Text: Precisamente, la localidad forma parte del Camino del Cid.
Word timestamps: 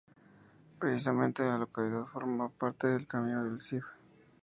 Precisamente, 0.79 1.43
la 1.43 1.59
localidad 1.59 2.07
forma 2.07 2.49
parte 2.49 2.87
del 2.87 3.05
Camino 3.05 3.43
del 3.43 3.59
Cid. 3.59 3.83